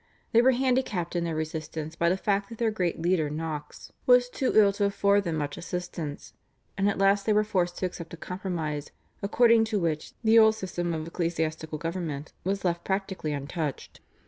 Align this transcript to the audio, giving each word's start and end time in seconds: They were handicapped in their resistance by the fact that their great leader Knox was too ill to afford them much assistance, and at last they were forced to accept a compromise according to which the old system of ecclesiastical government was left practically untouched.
They 0.31 0.41
were 0.41 0.53
handicapped 0.53 1.15
in 1.15 1.25
their 1.25 1.35
resistance 1.35 1.95
by 1.95 2.09
the 2.09 2.17
fact 2.17 2.49
that 2.49 2.57
their 2.57 2.71
great 2.71 2.99
leader 2.99 3.29
Knox 3.29 3.91
was 4.07 4.29
too 4.29 4.51
ill 4.55 4.73
to 4.73 4.85
afford 4.85 5.25
them 5.25 5.35
much 5.35 5.57
assistance, 5.59 6.33
and 6.75 6.89
at 6.89 6.97
last 6.97 7.27
they 7.27 7.33
were 7.33 7.43
forced 7.43 7.77
to 7.77 7.85
accept 7.85 8.11
a 8.15 8.17
compromise 8.17 8.89
according 9.21 9.65
to 9.65 9.79
which 9.79 10.13
the 10.23 10.39
old 10.39 10.55
system 10.55 10.95
of 10.95 11.05
ecclesiastical 11.05 11.77
government 11.77 12.33
was 12.43 12.65
left 12.65 12.83
practically 12.83 13.31
untouched. 13.31 14.01